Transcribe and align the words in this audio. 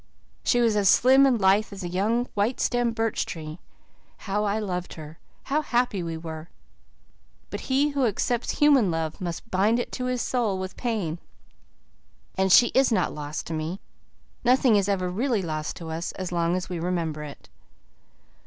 She 0.43 0.61
was 0.61 0.75
as 0.75 0.89
slim 0.89 1.27
and 1.27 1.39
lithe 1.39 1.71
as 1.71 1.83
a 1.83 1.87
young, 1.87 2.25
white 2.33 2.59
stemmed 2.59 2.95
birch 2.95 3.23
tree. 3.23 3.59
How 4.25 4.45
I 4.45 4.57
loved 4.57 4.95
her! 4.95 5.19
How 5.43 5.61
happy 5.61 6.01
we 6.01 6.17
were! 6.17 6.49
But 7.51 7.59
he 7.69 7.89
who 7.89 8.07
accepts 8.07 8.57
human 8.57 8.89
love 8.89 9.21
must 9.21 9.51
bind 9.51 9.77
it 9.79 9.91
to 9.91 10.05
his 10.05 10.23
soul 10.23 10.57
with 10.57 10.75
pain, 10.75 11.19
and 12.33 12.51
she 12.51 12.69
is 12.69 12.91
not 12.91 13.13
lost 13.13 13.45
to 13.45 13.53
me. 13.53 13.79
Nothing 14.43 14.75
is 14.75 14.89
ever 14.89 15.07
really 15.07 15.43
lost 15.43 15.75
to 15.75 15.91
us 15.91 16.13
as 16.13 16.31
long 16.31 16.55
as 16.55 16.67
we 16.67 16.79
remember 16.79 17.21
it." 17.23 17.47